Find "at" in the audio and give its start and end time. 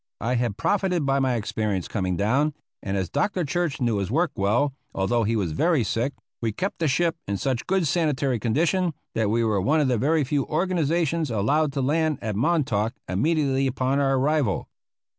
12.19-12.35